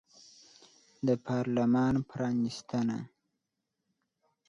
د 1.07 1.09
پارلمان 1.25 1.95
پرانیستنه 2.09 2.99